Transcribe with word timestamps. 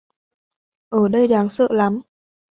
Ở 0.89 1.07
đây 1.07 1.27
đáng 1.27 1.49
sợ 1.49 1.67
lắm 1.71 2.01